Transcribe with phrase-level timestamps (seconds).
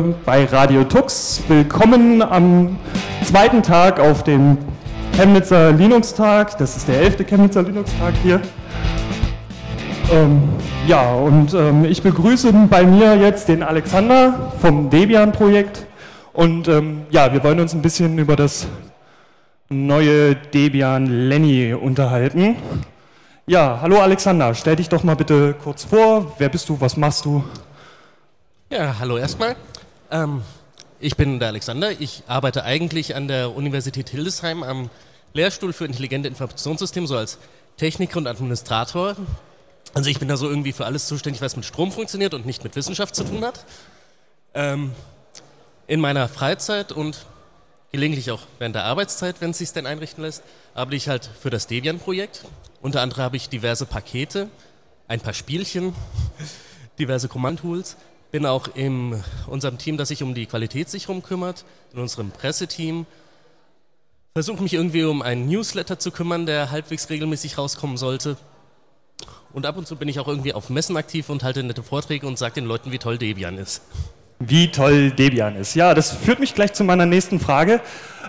[0.00, 1.42] bei Radio Tux.
[1.48, 2.78] Willkommen am
[3.24, 4.56] zweiten Tag auf dem
[5.14, 6.56] Chemnitzer Linux-Tag.
[6.58, 8.40] Das ist der elfte Chemnitzer Linux-Tag hier.
[10.10, 10.42] Ähm,
[10.86, 15.86] ja, und ähm, ich begrüße bei mir jetzt den Alexander vom Debian-Projekt.
[16.32, 18.66] Und ähm, ja, wir wollen uns ein bisschen über das
[19.68, 22.56] neue Debian Lenny unterhalten.
[23.46, 26.32] Ja, hallo Alexander, stell dich doch mal bitte kurz vor.
[26.38, 27.44] Wer bist du, was machst du?
[28.70, 29.54] Ja, hallo erstmal.
[30.12, 30.42] Ähm,
[31.00, 31.90] ich bin der Alexander.
[32.00, 34.90] Ich arbeite eigentlich an der Universität Hildesheim am
[35.32, 37.38] Lehrstuhl für intelligente Informationssysteme, so als
[37.78, 39.16] Techniker und Administrator.
[39.94, 42.62] Also ich bin da so irgendwie für alles zuständig, was mit Strom funktioniert und nicht
[42.62, 43.64] mit Wissenschaft zu tun hat.
[44.54, 44.92] Ähm,
[45.86, 47.24] in meiner Freizeit und
[47.90, 50.42] gelegentlich auch während der Arbeitszeit, wenn es sich denn einrichten lässt,
[50.74, 52.44] arbeite ich halt für das Debian-Projekt.
[52.82, 54.48] Unter anderem habe ich diverse Pakete,
[55.08, 55.94] ein paar Spielchen,
[56.98, 57.96] diverse Command-Tools.
[58.32, 63.06] Bin auch in unserem Team, das sich um die Qualitätssicherung kümmert, in unserem Presseteam.
[64.34, 68.36] Versuche mich irgendwie um einen Newsletter zu kümmern, der halbwegs regelmäßig rauskommen sollte.
[69.52, 72.26] Und ab und zu bin ich auch irgendwie auf Messen aktiv und halte nette Vorträge
[72.26, 73.82] und sage den Leuten, wie toll Debian ist
[74.48, 75.74] wie toll Debian ist.
[75.74, 77.80] Ja, das führt mich gleich zu meiner nächsten Frage.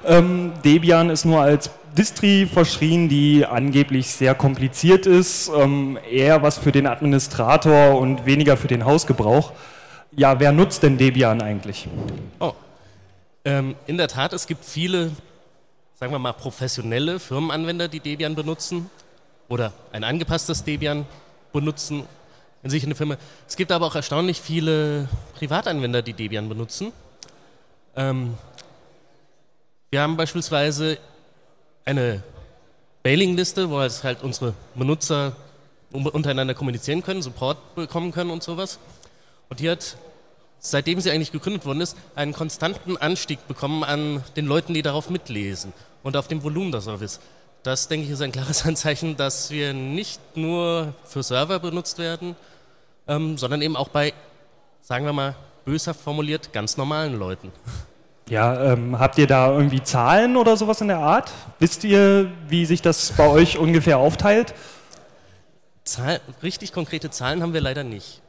[0.05, 6.57] Ähm, Debian ist nur als Distri verschrien, die angeblich sehr kompliziert ist, ähm, eher was
[6.57, 9.53] für den Administrator und weniger für den Hausgebrauch.
[10.15, 11.87] Ja, wer nutzt denn Debian eigentlich?
[12.39, 12.53] Oh,
[13.45, 15.11] ähm, in der Tat, es gibt viele,
[15.95, 18.89] sagen wir mal, professionelle Firmenanwender, die Debian benutzen
[19.49, 21.05] oder ein angepasstes Debian
[21.51, 22.03] benutzen
[22.61, 23.17] in sich eine Firma.
[23.47, 26.93] Es gibt aber auch erstaunlich viele Privatanwender, die Debian benutzen.
[27.95, 28.35] Ähm,
[29.89, 30.99] wir haben beispielsweise
[31.85, 32.21] eine
[33.03, 35.35] Mailingliste, wo halt unsere Benutzer
[35.91, 38.79] untereinander kommunizieren können, Support bekommen können und sowas.
[39.53, 39.97] Und die hat,
[40.57, 45.11] seitdem sie eigentlich gegründet worden ist, einen konstanten Anstieg bekommen an den Leuten, die darauf
[45.11, 47.19] mitlesen und auf dem Volumen der Service.
[47.61, 52.35] Das, denke ich, ist ein klares Anzeichen, dass wir nicht nur für Server benutzt werden,
[53.07, 54.15] ähm, sondern eben auch bei,
[54.81, 57.51] sagen wir mal, böshaft formuliert, ganz normalen Leuten.
[58.29, 61.31] Ja, ähm, habt ihr da irgendwie Zahlen oder sowas in der Art?
[61.59, 64.55] Wisst ihr, wie sich das bei euch ungefähr aufteilt?
[65.83, 68.23] Zahl, richtig konkrete Zahlen haben wir leider nicht.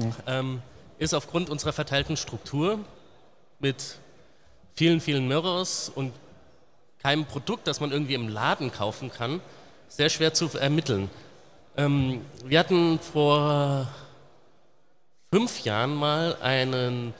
[0.00, 0.14] Hm.
[0.26, 0.62] Ähm,
[0.98, 2.78] ist aufgrund unserer verteilten Struktur
[3.58, 3.98] mit
[4.74, 6.12] vielen, vielen Mirrors und
[7.02, 9.40] keinem Produkt, das man irgendwie im Laden kaufen kann,
[9.88, 11.10] sehr schwer zu ermitteln.
[11.76, 13.88] Ähm, wir hatten vor
[15.30, 17.14] fünf Jahren mal einen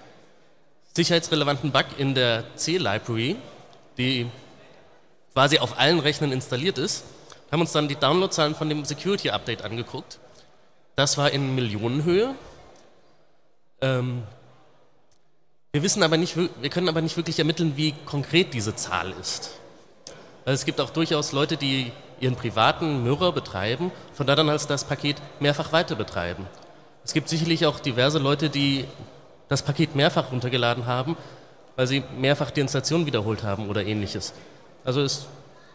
[0.95, 3.37] sicherheitsrelevanten Bug in der C-Library,
[3.99, 4.27] die
[5.35, 7.05] quasi auf allen Rechnern installiert ist,
[7.53, 10.19] haben uns dann die Downloadzahlen von dem Security Update angeguckt.
[10.97, 12.35] Das war in Millionenhöhe.
[13.81, 14.23] Ähm,
[15.73, 19.51] wir wissen aber nicht, wir können aber nicht wirklich ermitteln, wie konkret diese Zahl ist.
[20.47, 24.85] Es gibt auch durchaus Leute, die ihren privaten Mirror betreiben, von da dann als das
[24.85, 26.47] Paket mehrfach weiter betreiben.
[27.05, 28.85] Es gibt sicherlich auch diverse Leute, die
[29.49, 31.17] das Paket mehrfach runtergeladen haben,
[31.77, 34.33] weil sie mehrfach die Installation wiederholt haben oder ähnliches.
[34.85, 35.27] Also es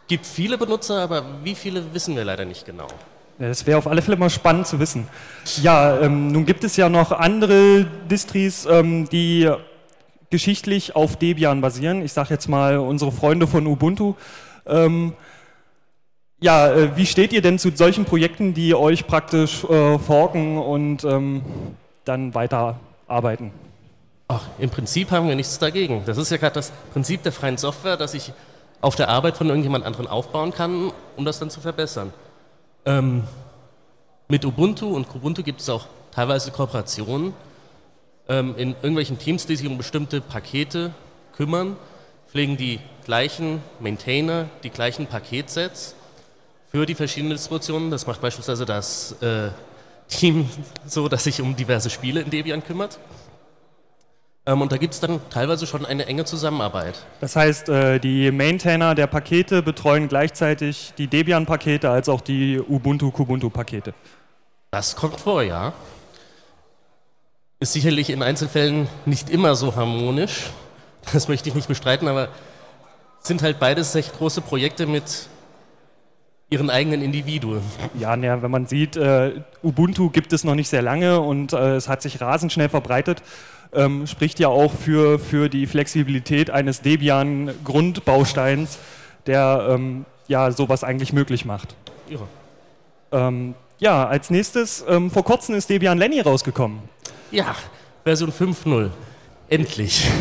[0.07, 2.87] gibt viele Benutzer, aber wie viele wissen wir leider nicht genau.
[3.41, 5.07] Ja, das wäre auf alle Fälle mal spannend zu wissen.
[5.63, 9.49] Ja, ähm, nun gibt es ja noch andere Distris, ähm, die
[10.29, 12.03] geschichtlich auf Debian basieren.
[12.03, 14.13] Ich sage jetzt mal unsere Freunde von Ubuntu.
[14.67, 15.13] Ähm,
[16.39, 21.03] ja, äh, wie steht ihr denn zu solchen Projekten, die euch praktisch äh, forken und
[21.03, 21.41] ähm,
[22.05, 23.49] dann weiterarbeiten?
[24.27, 26.03] Ach, Im Prinzip haben wir nichts dagegen.
[26.05, 28.33] Das ist ja gerade das Prinzip der freien Software, dass ich
[28.81, 32.13] auf der Arbeit von irgendjemand anderen aufbauen kann, um das dann zu verbessern.
[32.85, 33.23] Ähm,
[34.27, 37.33] mit Ubuntu und Kubuntu gibt es auch teilweise Kooperationen
[38.27, 40.93] ähm, in irgendwelchen Teams, die sich um bestimmte Pakete
[41.35, 41.77] kümmern,
[42.31, 45.95] pflegen die gleichen Maintainer, die gleichen Paketsets
[46.71, 47.91] für die verschiedenen Distributionen.
[47.91, 49.49] Das macht beispielsweise das äh,
[50.07, 50.49] Team
[50.85, 52.99] so, das sich um diverse Spiele in Debian kümmert.
[54.45, 57.05] Ähm, und da gibt es dann teilweise schon eine enge Zusammenarbeit.
[57.19, 63.93] Das heißt, äh, die Maintainer der Pakete betreuen gleichzeitig die Debian-Pakete als auch die Ubuntu-Kubuntu-Pakete.
[64.71, 65.73] Das kommt vor, ja.
[67.59, 70.49] Ist sicherlich in Einzelfällen nicht immer so harmonisch.
[71.13, 72.29] Das möchte ich nicht bestreiten, aber
[73.19, 75.27] sind halt beides recht große Projekte mit
[76.49, 77.61] ihren eigenen Individuen.
[77.97, 81.75] Ja, ja wenn man sieht, äh, Ubuntu gibt es noch nicht sehr lange und äh,
[81.75, 83.23] es hat sich rasend schnell verbreitet,
[83.73, 88.77] ähm, spricht ja auch für, für die Flexibilität eines Debian-Grundbausteins,
[89.25, 91.75] der ähm, ja sowas eigentlich möglich macht.
[92.09, 92.19] Ja,
[93.11, 96.79] ähm, ja als nächstes, ähm, vor kurzem ist Debian Lenny rausgekommen.
[97.31, 97.55] Ja,
[98.03, 98.89] Version 5.0.
[99.51, 100.09] Endlich.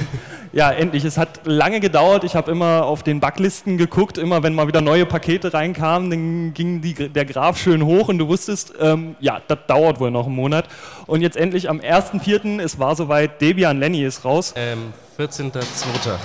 [0.52, 1.04] Ja, endlich.
[1.04, 2.24] Es hat lange gedauert.
[2.24, 4.18] Ich habe immer auf den Backlisten geguckt.
[4.18, 8.18] Immer wenn mal wieder neue Pakete reinkamen, dann ging die, der Graph schön hoch und
[8.18, 10.66] du wusstest, ähm, ja, das dauert wohl noch einen Monat.
[11.06, 14.52] Und jetzt endlich am 1.4., es war soweit, Debian Lenny ist raus.
[14.56, 15.62] Ähm, 14.2.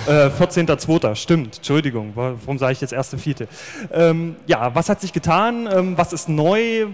[0.08, 1.14] Äh, 14.2.
[1.14, 1.58] Stimmt.
[1.58, 2.14] Entschuldigung.
[2.16, 3.48] Warum sage ich jetzt 1.4.?
[3.94, 5.70] Ähm, ja, was hat sich getan?
[5.72, 6.88] Ähm, was ist neu?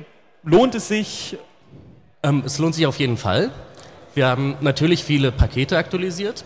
[0.44, 1.38] Lohnt es sich?
[2.24, 3.52] Ähm, es lohnt sich auf jeden Fall.
[4.14, 6.44] Wir haben natürlich viele Pakete aktualisiert.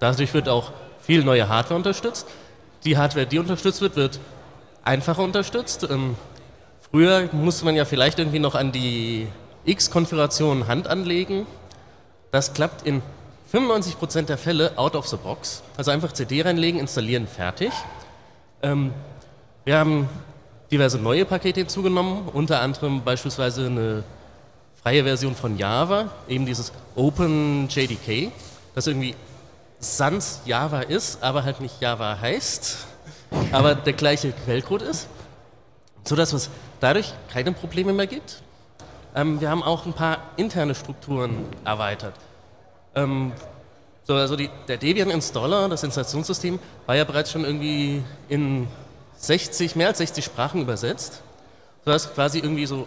[0.00, 2.26] Dadurch wird auch viel neue Hardware unterstützt.
[2.84, 4.20] Die Hardware, die unterstützt wird, wird
[4.84, 5.88] einfacher unterstützt.
[5.90, 6.16] Ähm,
[6.90, 9.28] früher musste man ja vielleicht irgendwie noch an die
[9.64, 11.46] X-Konfiguration Hand anlegen.
[12.32, 13.00] Das klappt in
[13.52, 15.62] 95% der Fälle out of the box.
[15.76, 17.72] Also einfach CD reinlegen, installieren, fertig.
[18.62, 18.92] Ähm,
[19.64, 20.08] wir haben
[20.70, 24.04] diverse neue Pakete hinzugenommen, unter anderem beispielsweise eine
[24.86, 28.30] freie Version von Java, eben dieses OpenJDK,
[28.72, 29.16] das irgendwie
[29.80, 32.86] Sans Java ist, aber halt nicht Java heißt,
[33.50, 35.08] aber der gleiche Quellcode ist,
[36.04, 38.42] sodass es dadurch keine Probleme mehr gibt.
[39.16, 42.14] Ähm, wir haben auch ein paar interne Strukturen erweitert.
[42.94, 43.32] Ähm,
[44.04, 48.68] so, also die, der Debian Installer, das Installationssystem, war ja bereits schon irgendwie in
[49.16, 51.22] 60, mehr als 60 Sprachen übersetzt,
[51.84, 52.86] sodass quasi irgendwie so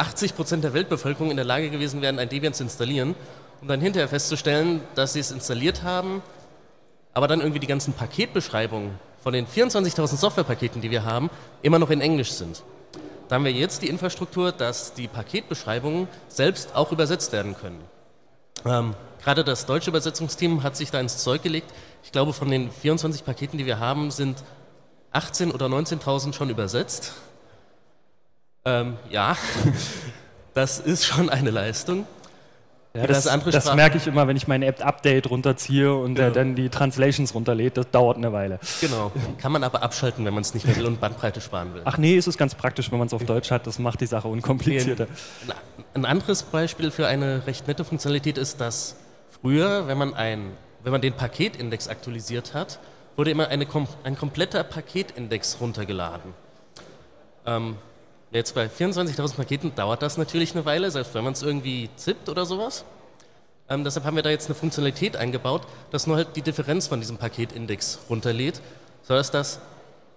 [0.00, 3.14] 80 Prozent der Weltbevölkerung in der Lage gewesen wären, ein Debian zu installieren
[3.60, 6.22] um dann hinterher festzustellen, dass sie es installiert haben,
[7.12, 11.30] aber dann irgendwie die ganzen Paketbeschreibungen von den 24.000 Softwarepaketen, die wir haben,
[11.62, 12.62] immer noch in Englisch sind.
[13.28, 17.80] Da haben wir jetzt die Infrastruktur, dass die Paketbeschreibungen selbst auch übersetzt werden können.
[18.64, 21.70] Ähm, gerade das deutsche Übersetzungsteam hat sich da ins Zeug gelegt.
[22.02, 24.42] Ich glaube, von den 24 Paketen, die wir haben, sind
[25.12, 27.12] 18.000 oder 19.000 schon übersetzt.
[28.64, 29.36] Ähm, ja,
[30.54, 32.06] das ist schon eine Leistung.
[32.92, 36.30] Ja, das, das, merke ich immer, wenn ich meine App Update runterziehe und genau.
[36.30, 37.76] dann die Translations runterlädt.
[37.76, 38.58] Das dauert eine Weile.
[38.80, 39.12] Genau.
[39.38, 41.82] Kann man aber abschalten, wenn man es nicht mehr will und Bandbreite sparen will.
[41.84, 43.64] Ach nee, ist es ganz praktisch, wenn man es auf Deutsch hat.
[43.68, 45.06] Das macht die Sache unkomplizierter.
[45.94, 48.96] Ein anderes Beispiel für eine recht nette Funktionalität ist, dass
[49.40, 50.50] früher, wenn man, ein,
[50.82, 52.80] wenn man den Paketindex aktualisiert hat,
[53.14, 53.68] wurde immer eine,
[54.02, 56.34] ein kompletter Paketindex runtergeladen.
[57.46, 57.76] Ähm,
[58.32, 62.28] Jetzt bei 24.000 Paketen dauert das natürlich eine Weile, selbst wenn man es irgendwie zippt
[62.28, 62.84] oder sowas.
[63.68, 67.00] Ähm, deshalb haben wir da jetzt eine Funktionalität eingebaut, dass nur halt die Differenz von
[67.00, 68.60] diesem Paketindex runterlädt,
[69.02, 69.60] sodass das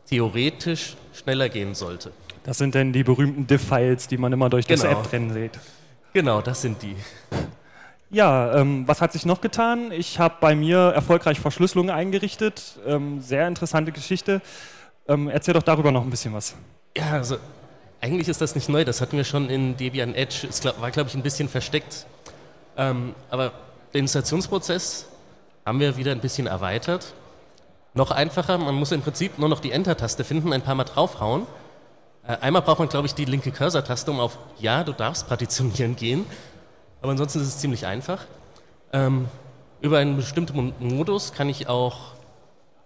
[0.07, 2.11] theoretisch schneller gehen sollte.
[2.43, 4.99] Das sind denn die berühmten Diff-Files, die man immer durch das genau.
[4.99, 5.59] App drin sieht.
[6.13, 6.95] Genau, das sind die.
[8.11, 9.91] Ja, ähm, was hat sich noch getan?
[9.91, 12.77] Ich habe bei mir erfolgreich Verschlüsselung eingerichtet.
[12.85, 14.41] Ähm, sehr interessante Geschichte.
[15.07, 16.53] Ähm, erzähl doch darüber noch ein bisschen was.
[16.95, 17.37] Ja, also
[18.03, 20.45] eigentlich ist das nicht neu, das hatten wir schon in Debian Edge.
[20.49, 22.05] Es war, glaube ich, ein bisschen versteckt.
[22.75, 23.53] Ähm, aber
[23.93, 25.07] den Installationsprozess
[25.65, 27.13] haben wir wieder ein bisschen erweitert.
[27.93, 31.47] Noch einfacher, man muss im Prinzip nur noch die Enter-Taste finden, ein paar Mal draufhauen.
[32.27, 35.95] Äh, einmal braucht man, glaube ich, die linke Cursor-Taste, um auf Ja, du darfst partitionieren
[35.95, 36.25] gehen.
[37.01, 38.25] Aber ansonsten ist es ziemlich einfach.
[38.91, 39.29] Ähm,
[39.79, 42.15] über einen bestimmten Modus kann ich auch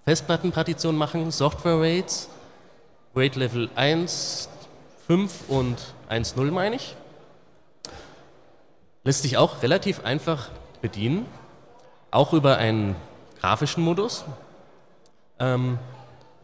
[0.06, 2.30] Festplattenpartitionen machen, Software-Rates,
[3.16, 4.50] Rate Level 1,
[5.08, 5.78] 5 und
[6.10, 6.96] 1.0 meine ich.
[9.06, 10.50] Lässt sich auch relativ einfach
[10.82, 11.26] bedienen,
[12.12, 12.98] auch über einen
[13.40, 14.26] grafischen Modus.
[15.40, 15.80] Ähm,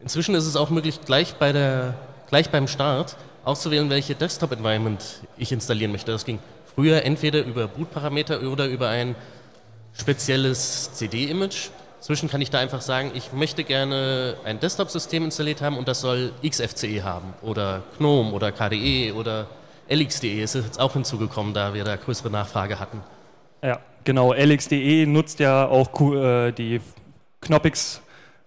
[0.00, 1.92] inzwischen ist es auch möglich, gleich, bei der,
[2.28, 5.02] gleich beim Start auszuwählen, welche Desktop-Environment
[5.36, 6.12] ich installieren möchte.
[6.12, 6.38] Das ging
[6.74, 9.14] früher entweder über Bootparameter oder über ein
[9.92, 11.68] spezielles CD-Image.
[12.04, 16.02] Inzwischen kann ich da einfach sagen, ich möchte gerne ein Desktop-System installiert haben und das
[16.02, 19.46] soll XFCE haben oder GNOME oder KDE oder
[19.88, 23.00] LXDE ist jetzt auch hinzugekommen, da wir da größere Nachfrage hatten.
[23.62, 24.34] Ja, genau.
[24.34, 26.82] LXDE nutzt ja auch äh, die
[27.40, 28.02] Knoppix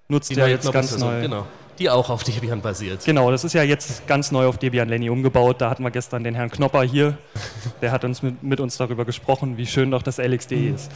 [0.08, 1.22] nutzt die ja jetzt ganz neu.
[1.22, 1.48] Genau.
[1.80, 3.06] Die auch auf Debian basiert.
[3.06, 5.62] Genau, das ist ja jetzt ganz neu auf Debian Lenny umgebaut.
[5.62, 7.18] Da hatten wir gestern den Herrn Knopper hier.
[7.82, 10.92] Der hat uns mit, mit uns darüber gesprochen, wie schön doch das LXDE ist.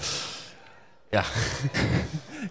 [1.11, 1.23] Ja.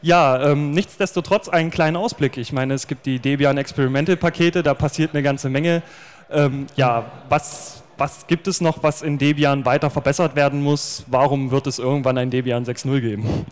[0.02, 2.38] Ja, ähm, nichtsdestotrotz einen kleinen Ausblick.
[2.38, 5.82] Ich meine, es gibt die Debian Experimental Pakete, da passiert eine ganze Menge.
[6.30, 11.04] Ähm, ja, was, was gibt es noch, was in Debian weiter verbessert werden muss?
[11.08, 13.46] Warum wird es irgendwann ein Debian 6.0 geben?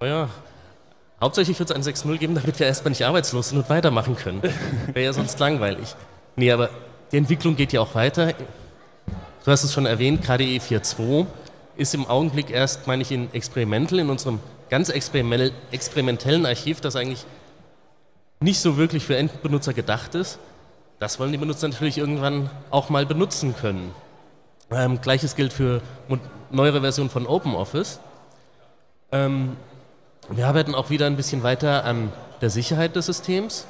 [0.00, 0.28] Naja,
[1.20, 4.42] hauptsächlich wird es ein 6.0 geben, damit wir erstmal nicht arbeitslos sind und weitermachen können.
[4.92, 5.94] Wäre ja sonst langweilig.
[6.34, 6.70] Nee, aber
[7.12, 8.32] die Entwicklung geht ja auch weiter.
[9.44, 11.26] Du hast es schon erwähnt, KDE 4.2
[11.80, 17.24] ist im Augenblick erst, meine ich, in Experimental, in unserem ganz experimentellen Archiv, das eigentlich
[18.40, 20.38] nicht so wirklich für Endbenutzer gedacht ist.
[20.98, 23.94] Das wollen die Benutzer natürlich irgendwann auch mal benutzen können.
[24.70, 25.80] Ähm, Gleiches gilt für
[26.50, 27.98] neuere Versionen von OpenOffice.
[29.10, 29.56] Ähm,
[30.28, 33.66] Wir arbeiten auch wieder ein bisschen weiter an der Sicherheit des Systems.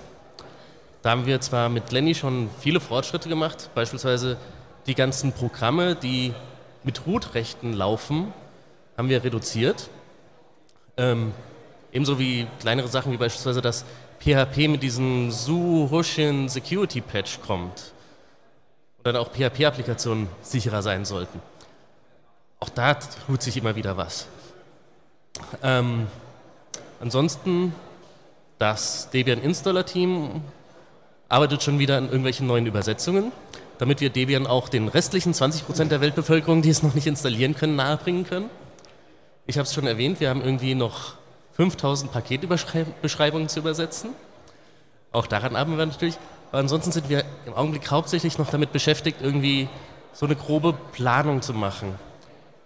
[1.02, 4.36] Da haben wir zwar mit Lenny schon viele Fortschritte gemacht, beispielsweise
[4.86, 6.34] die ganzen Programme, die
[6.84, 8.32] mit Root-Rechten laufen,
[8.96, 9.88] haben wir reduziert.
[10.96, 11.32] Ähm,
[11.92, 13.84] ebenso wie kleinere Sachen wie beispielsweise, dass
[14.20, 17.92] PHP mit diesem Su-Hushin Security Patch kommt.
[18.98, 21.40] Und dann auch PHP-Applikationen sicherer sein sollten.
[22.60, 24.26] Auch da tut sich immer wieder was.
[25.62, 26.06] Ähm,
[27.00, 27.74] ansonsten,
[28.58, 30.42] das Debian Installer Team
[31.30, 33.32] arbeitet schon wieder an irgendwelchen neuen Übersetzungen,
[33.80, 37.76] damit wir Debian auch den restlichen 20% der Weltbevölkerung, die es noch nicht installieren können,
[37.76, 38.50] nahebringen können.
[39.46, 41.14] Ich habe es schon erwähnt, wir haben irgendwie noch
[41.54, 44.10] 5000 Paketbeschreibungen zu übersetzen.
[45.12, 46.18] Auch daran arbeiten wir natürlich.
[46.50, 49.66] Aber ansonsten sind wir im Augenblick hauptsächlich noch damit beschäftigt, irgendwie
[50.12, 51.94] so eine grobe Planung zu machen.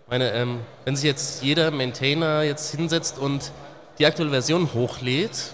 [0.06, 3.52] Ich meine, ähm, wenn sich jetzt jeder Maintainer jetzt hinsetzt und
[4.00, 5.52] die aktuelle Version hochlädt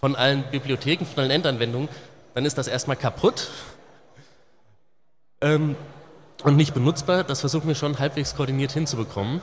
[0.00, 1.90] von allen Bibliotheken, von allen Endanwendungen,
[2.34, 3.50] dann ist das erstmal kaputt
[5.42, 5.76] ähm,
[6.44, 7.24] und nicht benutzbar.
[7.24, 9.40] Das versuchen wir schon halbwegs koordiniert hinzubekommen.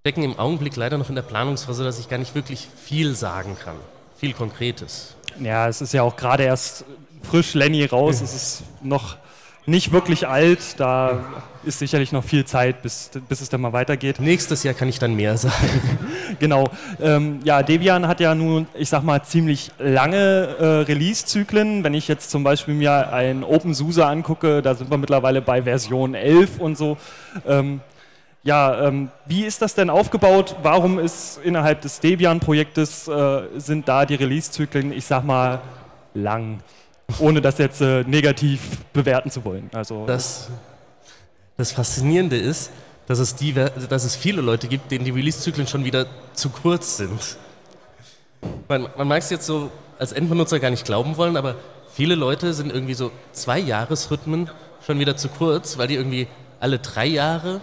[0.00, 3.56] Stecken im Augenblick leider noch in der Planungsphase, dass ich gar nicht wirklich viel sagen
[3.62, 3.76] kann.
[4.16, 5.14] Viel Konkretes.
[5.38, 6.84] Ja, es ist ja auch gerade erst
[7.22, 8.20] frisch Lenny raus.
[8.20, 9.16] es ist noch
[9.66, 10.78] nicht wirklich alt.
[10.78, 14.20] Da ist sicherlich noch viel Zeit, bis, bis es dann mal weitergeht.
[14.20, 15.98] Nächstes Jahr kann ich dann mehr sagen.
[16.38, 16.68] genau.
[17.00, 21.84] Ähm, ja, Debian hat ja nun, ich sag mal, ziemlich lange äh, Release-Zyklen.
[21.84, 26.14] Wenn ich jetzt zum Beispiel mir ein OpenSUSE angucke, da sind wir mittlerweile bei Version
[26.14, 26.96] 11 und so.
[27.46, 27.80] Ähm,
[28.42, 30.56] ja, ähm, wie ist das denn aufgebaut?
[30.62, 35.60] Warum ist innerhalb des Debian-Projektes äh, sind da die Release-Zyklen, ich sag mal,
[36.14, 36.60] lang?
[37.18, 39.70] ohne das jetzt äh, negativ bewerten zu wollen.
[39.72, 40.50] Also, das,
[41.60, 42.70] das Faszinierende ist,
[43.06, 46.96] dass es, die, dass es viele Leute gibt, denen die Release-Zyklen schon wieder zu kurz
[46.96, 47.36] sind.
[48.68, 51.56] Man, man mag es jetzt so als Endbenutzer gar nicht glauben wollen, aber
[51.92, 54.50] viele Leute sind irgendwie so zwei Jahresrhythmen
[54.86, 56.26] schon wieder zu kurz, weil die irgendwie
[56.60, 57.60] alle drei Jahre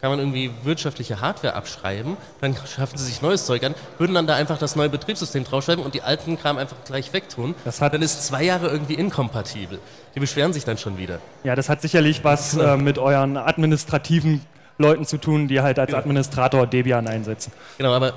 [0.00, 4.26] kann man irgendwie wirtschaftliche Hardware abschreiben, dann schaffen sie sich neues Zeug an, würden dann
[4.26, 7.54] da einfach das neue Betriebssystem draufschreiben und die alten Kram einfach gleich wegtun.
[7.64, 9.78] Das hat dann ist zwei Jahre irgendwie inkompatibel.
[10.14, 11.18] Die beschweren sich dann schon wieder.
[11.44, 14.44] Ja, das hat sicherlich was äh, mit euren administrativen
[14.78, 15.98] Leuten zu tun, die halt als genau.
[15.98, 17.52] Administrator Debian einsetzen.
[17.76, 18.14] Genau, aber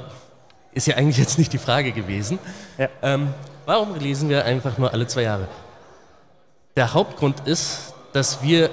[0.74, 2.40] ist ja eigentlich jetzt nicht die Frage gewesen.
[2.78, 2.88] Ja.
[3.02, 3.34] Ähm,
[3.66, 5.48] warum releasen wir einfach nur alle zwei Jahre?
[6.78, 8.70] Der Hauptgrund ist, dass wir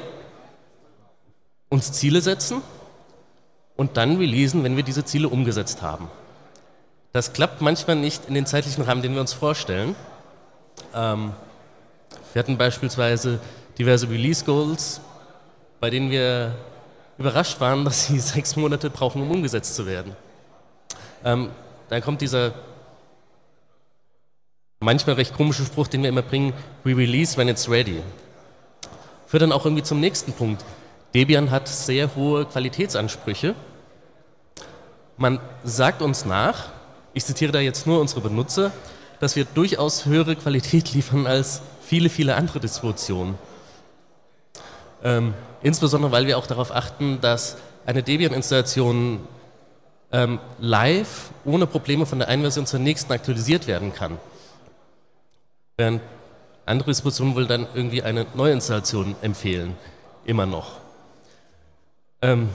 [1.68, 2.62] uns Ziele setzen
[3.80, 6.10] und dann releasen, wenn wir diese Ziele umgesetzt haben.
[7.14, 9.96] Das klappt manchmal nicht in den zeitlichen Rahmen, den wir uns vorstellen.
[10.94, 11.32] Ähm,
[12.34, 13.40] wir hatten beispielsweise
[13.78, 15.00] diverse Release Goals,
[15.80, 16.54] bei denen wir
[17.16, 20.14] überrascht waren, dass sie sechs Monate brauchen, um umgesetzt zu werden.
[21.24, 21.48] Ähm,
[21.88, 22.52] dann kommt dieser
[24.80, 26.52] manchmal recht komische Spruch, den wir immer bringen,
[26.84, 28.02] we release when it's ready.
[29.26, 30.66] Führt dann auch irgendwie zum nächsten Punkt.
[31.14, 33.54] Debian hat sehr hohe Qualitätsansprüche
[35.20, 36.70] man sagt uns nach,
[37.12, 38.72] ich zitiere da jetzt nur unsere Benutzer,
[39.20, 43.36] dass wir durchaus höhere Qualität liefern als viele, viele andere Distributionen.
[45.04, 49.20] Ähm, insbesondere, weil wir auch darauf achten, dass eine Debian-Installation
[50.10, 54.18] ähm, live ohne Probleme von der einen Version zur nächsten aktualisiert werden kann.
[55.76, 56.00] Während
[56.64, 59.76] andere Distributionen wohl dann irgendwie eine Neuinstallation empfehlen,
[60.24, 60.78] immer noch.
[62.22, 62.48] Ähm,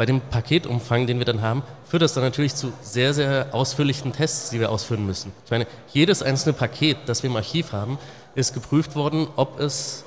[0.00, 4.14] bei dem Paketumfang, den wir dann haben, führt das dann natürlich zu sehr, sehr ausführlichen
[4.14, 5.30] Tests, die wir ausführen müssen.
[5.44, 7.98] Ich meine, jedes einzelne Paket, das wir im Archiv haben,
[8.34, 10.04] ist geprüft worden, ob es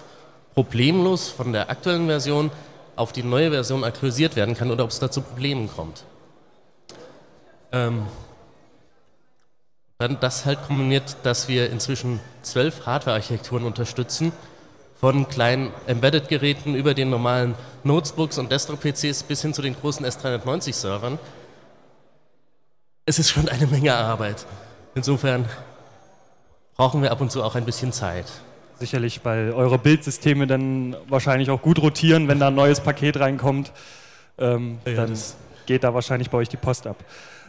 [0.56, 2.50] problemlos von der aktuellen Version
[2.96, 6.06] auf die neue Version aktualisiert werden kann oder ob es da zu Problemen kommt.
[7.72, 8.08] Ähm,
[10.00, 14.32] dann das halt kombiniert, dass wir inzwischen zwölf Hardware-Architekturen unterstützen
[15.04, 21.20] von kleinen Embedded-Geräten über den normalen Notebooks und Desktop-PCs bis hin zu den großen S390-Servern.
[23.06, 24.46] Es ist schon eine Menge Arbeit.
[24.96, 25.44] Insofern
[26.78, 28.28] brauchen wir ab und zu auch ein bisschen Zeit.
[28.80, 33.74] Sicherlich, weil eure Bildsysteme dann wahrscheinlich auch gut rotieren, wenn da ein neues Paket reinkommt.
[34.38, 35.20] Ähm, ja, dann
[35.66, 36.96] geht da wahrscheinlich bei euch die Post ab.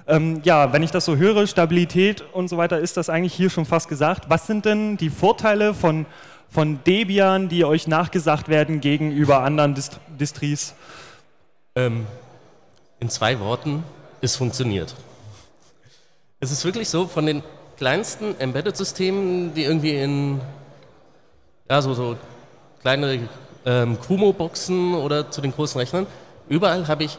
[0.08, 3.48] Ähm, ja, wenn ich das so höre, Stabilität und so weiter, ist das eigentlich hier
[3.48, 4.24] schon fast gesagt.
[4.28, 6.04] Was sind denn die Vorteile von
[6.50, 10.74] von Debian, die euch nachgesagt werden gegenüber anderen Dist Distries?
[11.74, 12.06] Ähm,
[13.00, 13.82] in zwei Worten,
[14.20, 14.94] es funktioniert.
[16.40, 17.42] Es ist wirklich so, von den
[17.76, 20.40] kleinsten Embedded-Systemen, die irgendwie in
[21.68, 22.16] ja, so, so
[22.82, 23.28] kleine
[23.64, 26.06] ähm, Kumo-Boxen oder zu den großen Rechnern,
[26.48, 27.18] überall habe ich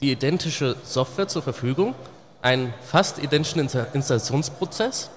[0.00, 1.94] die identische Software zur Verfügung,
[2.42, 5.10] einen fast identischen Installationsprozess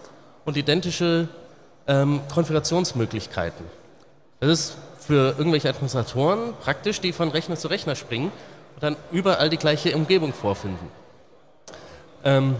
[0.46, 1.30] und identische
[1.88, 3.66] ähm, Konfigurationsmöglichkeiten.
[4.40, 8.32] Das ist für irgendwelche Administratoren praktisch, die von Rechner zu Rechner springen
[8.76, 10.88] und dann überall die gleiche Umgebung vorfinden.
[12.24, 12.56] Ähm,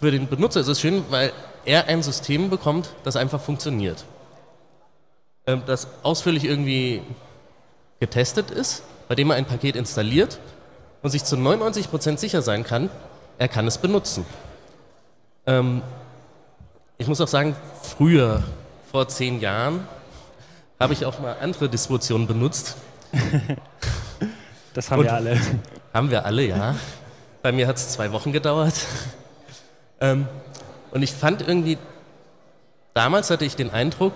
[0.00, 1.32] für den Benutzer ist es schön, weil
[1.64, 4.04] er ein System bekommt, das einfach funktioniert.
[5.46, 7.02] Ähm, das ausführlich irgendwie
[8.00, 10.38] getestet ist, bei dem er ein Paket installiert
[11.02, 12.90] und sich zu 99% sicher sein kann,
[13.38, 14.24] er kann es benutzen.
[15.46, 15.82] Ähm,
[16.98, 18.42] ich muss auch sagen, früher,
[18.90, 19.86] vor zehn Jahren,
[20.78, 22.76] habe ich auch mal andere Distributionen benutzt.
[24.74, 25.40] Das haben und wir alle.
[25.94, 26.74] Haben wir alle, ja.
[27.40, 28.74] Bei mir hat es zwei Wochen gedauert.
[29.98, 30.28] Ähm,
[30.90, 31.78] und ich fand irgendwie,
[32.92, 34.12] damals hatte ich den Eindruck,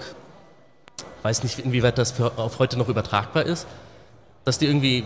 [1.23, 3.67] weiß nicht, inwieweit das für, auf heute noch übertragbar ist,
[4.45, 5.05] dass die irgendwie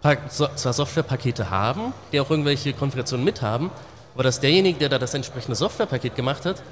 [0.00, 3.70] zwar Softwarepakete haben, die auch irgendwelche Konfigurationen mithaben,
[4.14, 6.62] aber dass derjenige, der da das entsprechende Softwarepaket gemacht hat,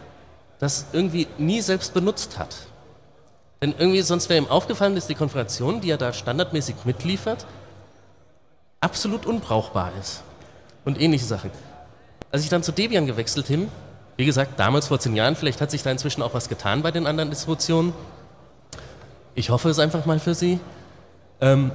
[0.58, 2.56] das irgendwie nie selbst benutzt hat.
[3.62, 7.46] Denn irgendwie sonst wäre ihm aufgefallen, dass die Konfiguration, die er da standardmäßig mitliefert,
[8.80, 10.22] absolut unbrauchbar ist.
[10.84, 11.50] Und ähnliche Sachen.
[12.30, 13.68] Als ich dann zu Debian gewechselt bin,
[14.16, 16.90] wie gesagt, damals vor zehn Jahren, vielleicht hat sich da inzwischen auch was getan bei
[16.90, 17.92] den anderen Distributionen.
[19.34, 20.60] Ich hoffe es einfach mal für Sie.
[21.40, 21.70] Ähm,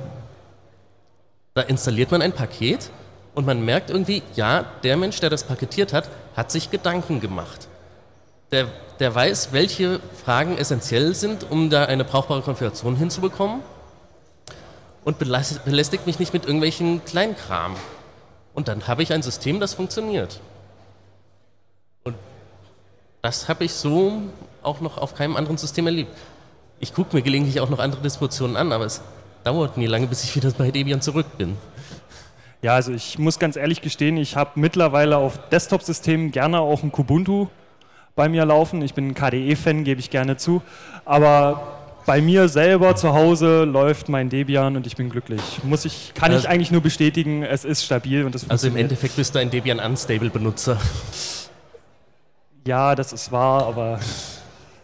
[1.53, 2.89] da installiert man ein Paket
[3.35, 7.67] und man merkt irgendwie, ja, der Mensch, der das paketiert hat, hat sich Gedanken gemacht.
[8.51, 8.67] Der,
[8.99, 13.61] der weiß, welche Fragen essentiell sind, um da eine brauchbare Konfiguration hinzubekommen
[15.05, 17.75] und belästigt mich nicht mit irgendwelchen Kleinkram.
[18.53, 20.41] Und dann habe ich ein System, das funktioniert.
[22.03, 22.15] Und
[23.21, 24.21] das habe ich so
[24.61, 26.11] auch noch auf keinem anderen System erlebt.
[26.81, 29.01] Ich gucke mir gelegentlich auch noch andere Distributionen an, aber es
[29.45, 31.57] dauert nie lange, bis ich wieder bei Debian zurück bin.
[32.61, 36.91] Ja, also ich muss ganz ehrlich gestehen, ich habe mittlerweile auf Desktop-Systemen gerne auch ein
[36.91, 37.47] Kubuntu
[38.15, 38.81] bei mir laufen.
[38.81, 40.61] Ich bin ein KDE-Fan, gebe ich gerne zu.
[41.05, 45.41] Aber bei mir selber zu Hause läuft mein Debian und ich bin glücklich.
[45.63, 48.75] Muss ich, kann also, ich eigentlich nur bestätigen, es ist stabil und es Also im
[48.75, 50.77] Endeffekt bist du ein Debian Unstable-Benutzer.
[52.65, 53.99] Ja, das ist wahr, aber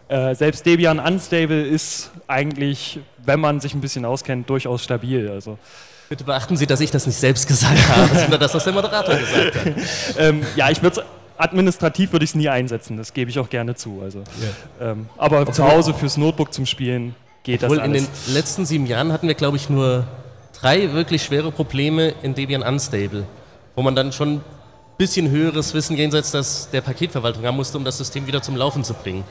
[0.08, 5.28] äh, selbst Debian Unstable ist eigentlich, wenn man sich ein bisschen auskennt, durchaus stabil.
[5.30, 5.58] Also.
[6.08, 9.14] Bitte beachten Sie, dass ich das nicht selbst gesagt habe, sondern dass das der Moderator
[9.14, 9.74] gesagt hat.
[10.18, 11.04] ähm, ja, ich würde
[11.38, 14.00] administrativ würde ich es nie einsetzen, das gebe ich auch gerne zu.
[14.02, 14.90] Also, ja.
[14.90, 17.84] ähm, aber Obwohl, zu Hause fürs Notebook zum Spielen geht das alles.
[17.84, 20.06] in den letzten sieben Jahren hatten wir, glaube ich, nur
[20.60, 23.24] drei wirklich schwere Probleme in Debian Unstable,
[23.74, 24.40] wo man dann schon ein
[24.98, 28.82] bisschen höheres Wissen jenseits des, der Paketverwaltung haben musste, um das System wieder zum Laufen
[28.84, 29.24] zu bringen.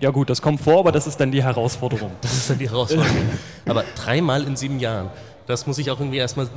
[0.00, 2.10] Ja gut, das kommt vor, aber das ist dann die Herausforderung.
[2.20, 3.30] Das ist dann die Herausforderung.
[3.66, 5.10] aber dreimal in sieben Jahren,
[5.46, 6.48] das muss ich auch irgendwie erstmal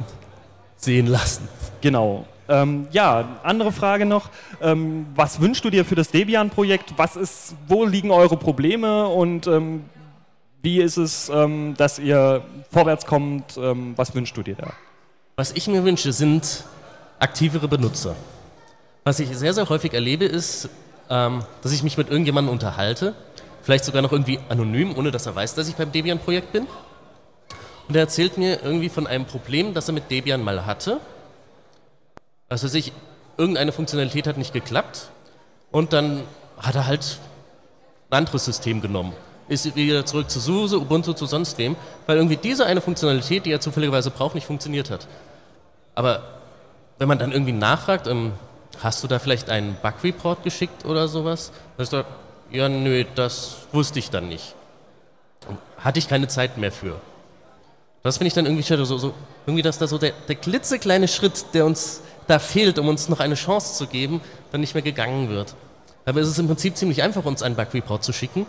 [0.76, 1.48] sehen lassen.
[1.82, 2.26] Genau.
[2.50, 4.30] Ähm, ja, andere Frage noch.
[4.62, 6.94] Ähm, was wünschst du dir für das Debian-Projekt?
[6.98, 9.86] Was ist, wo liegen eure Probleme und ähm,
[10.62, 13.58] wie ist es, ähm, dass ihr vorwärts kommt?
[13.58, 14.72] Ähm, was wünschst du dir da?
[15.36, 16.64] Was ich mir wünsche, sind
[17.20, 18.16] aktivere Benutzer.
[19.04, 20.70] Was ich sehr, sehr häufig erlebe, ist,
[21.10, 23.14] ähm, dass ich mich mit irgendjemandem unterhalte,
[23.62, 26.68] vielleicht sogar noch irgendwie anonym, ohne dass er weiß, dass ich beim Debian-Projekt bin.
[27.88, 31.00] Und er erzählt mir irgendwie von einem Problem, das er mit Debian mal hatte
[32.50, 32.92] also sich
[33.38, 35.10] irgendeine Funktionalität hat nicht geklappt
[35.72, 36.24] und dann
[36.58, 37.20] hat er halt
[38.10, 39.14] ein anderes System genommen.
[39.48, 43.52] Ist wieder zurück zu SUSE, Ubuntu, zu sonst wem, weil irgendwie diese eine Funktionalität, die
[43.52, 45.08] er zufälligerweise braucht, nicht funktioniert hat.
[45.96, 46.24] Aber
[46.98, 48.34] wenn man dann irgendwie nachfragt, ähm,
[48.82, 51.52] hast du da vielleicht einen Bug-Report geschickt oder sowas?
[51.78, 52.06] Dann ist er,
[52.52, 54.54] ja, nö, das wusste ich dann nicht.
[55.78, 57.00] Hatte ich keine Zeit mehr für.
[58.04, 59.14] Das finde ich dann irgendwie schade, so, so,
[59.46, 63.20] irgendwie, dass da so der, der klitzekleine Schritt, der uns da fehlt, um uns noch
[63.20, 65.56] eine Chance zu geben, dann nicht mehr gegangen wird.
[66.06, 68.46] Dabei ist es im Prinzip ziemlich einfach, uns einen Bug-Report zu schicken.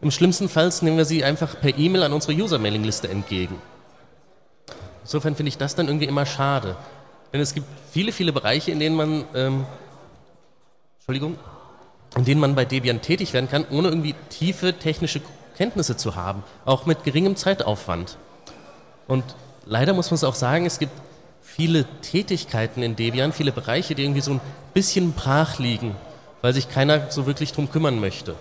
[0.00, 3.60] Im schlimmsten Fall nehmen wir sie einfach per E-Mail an unsere User-Mailing-Liste entgegen.
[5.02, 6.76] Insofern finde ich das dann irgendwie immer schade.
[7.32, 9.66] Denn es gibt viele, viele Bereiche, in denen man, ähm,
[10.98, 11.36] Entschuldigung,
[12.16, 15.20] in denen man bei Debian tätig werden kann, ohne irgendwie tiefe technische
[15.56, 18.18] Kenntnisse zu haben, auch mit geringem Zeitaufwand.
[19.08, 19.24] Und
[19.66, 20.92] leider muss man es auch sagen, es gibt
[21.56, 24.40] viele Tätigkeiten in Debian, viele Bereiche, die irgendwie so ein
[24.72, 25.94] bisschen brach liegen,
[26.42, 28.34] weil sich keiner so wirklich drum kümmern möchte,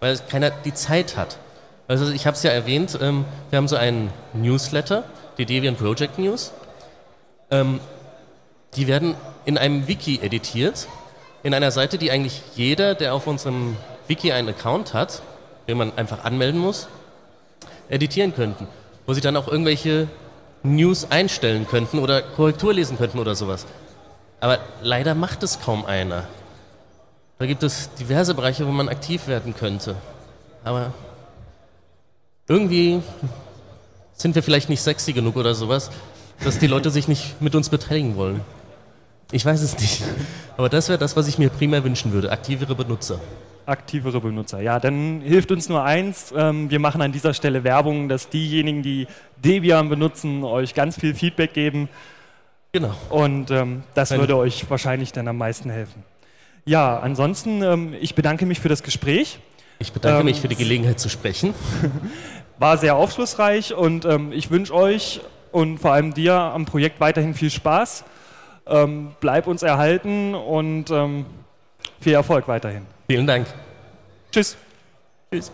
[0.00, 1.38] weil keiner die Zeit hat.
[1.88, 5.04] Also ich habe es ja erwähnt, ähm, wir haben so einen Newsletter,
[5.38, 6.52] die Debian Project News.
[7.50, 7.80] Ähm,
[8.76, 9.14] die werden
[9.46, 10.88] in einem Wiki editiert,
[11.42, 13.76] in einer Seite, die eigentlich jeder, der auf unserem
[14.08, 15.22] Wiki einen Account hat,
[15.68, 16.88] den man einfach anmelden muss,
[17.88, 18.66] editieren könnten,
[19.06, 20.08] wo sie dann auch irgendwelche
[20.62, 23.66] News einstellen könnten oder Korrektur lesen könnten oder sowas.
[24.40, 26.26] Aber leider macht es kaum einer.
[27.38, 29.96] Da gibt es diverse Bereiche, wo man aktiv werden könnte.
[30.64, 30.92] Aber
[32.48, 33.02] irgendwie
[34.14, 35.90] sind wir vielleicht nicht sexy genug oder sowas,
[36.44, 38.40] dass die Leute sich nicht mit uns beteiligen wollen.
[39.32, 40.02] Ich weiß es nicht.
[40.56, 42.30] Aber das wäre das, was ich mir primär wünschen würde.
[42.30, 43.18] Aktivere Benutzer.
[43.66, 44.60] Aktivere Benutzer.
[44.60, 46.32] Ja, dann hilft uns nur eins.
[46.36, 51.14] Ähm, wir machen an dieser Stelle Werbung, dass diejenigen, die Debian benutzen, euch ganz viel
[51.14, 51.88] Feedback geben.
[52.72, 52.94] Genau.
[53.10, 56.02] Und ähm, das Eine würde euch wahrscheinlich dann am meisten helfen.
[56.64, 59.38] Ja, ansonsten, ähm, ich bedanke mich für das Gespräch.
[59.78, 61.54] Ich bedanke ähm, mich für die Gelegenheit zu sprechen.
[62.58, 65.20] War sehr aufschlussreich und ähm, ich wünsche euch
[65.50, 68.04] und vor allem dir am Projekt weiterhin viel Spaß.
[68.66, 70.92] Ähm, bleib uns erhalten und
[72.00, 72.86] viel Erfolg weiterhin.
[73.12, 73.46] Vielen Dank.
[74.32, 74.56] Tschüss.
[75.30, 75.52] Tschüss.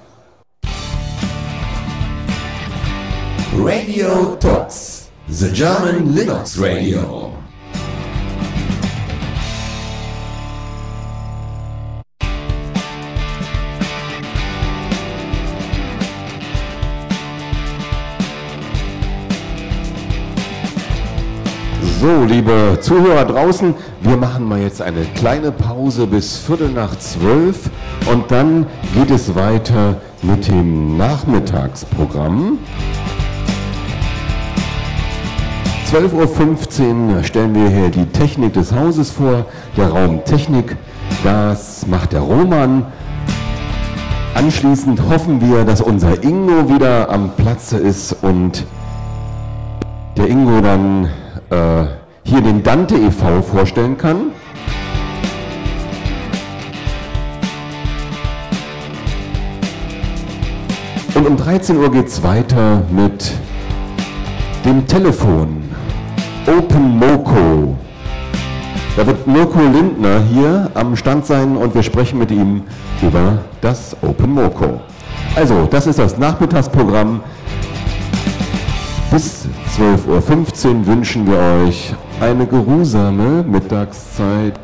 [3.57, 7.38] Radio Talks, the German Linux Radio.
[22.09, 27.69] So, liebe Zuhörer draußen, wir machen mal jetzt eine kleine Pause bis Viertel nach zwölf
[28.11, 32.61] und dann geht es weiter mit dem Nachmittagsprogramm.
[35.93, 39.45] 12.15 Uhr stellen wir hier die Technik des Hauses vor,
[39.77, 40.79] der Raum Technik.
[41.23, 42.87] Das macht der Roman.
[44.33, 48.65] Anschließend hoffen wir, dass unser Ingo wieder am Platze ist und
[50.17, 51.11] der Ingo dann
[51.51, 51.85] äh,
[52.25, 53.43] hier den Dante e.V.
[53.43, 54.33] vorstellen kann.
[61.15, 63.33] Und um 13 Uhr geht es weiter mit
[64.65, 65.65] dem Telefon.
[66.47, 67.77] Open Moco.
[68.97, 72.63] Da wird Mirko Lindner hier am Stand sein und wir sprechen mit ihm
[73.03, 74.81] über das Open Moco.
[75.35, 77.21] Also, das ist das Nachmittagsprogramm.
[79.11, 79.47] Bis
[79.79, 84.59] 12.15 Uhr wünschen wir euch eine geruhsame Mittagszeit.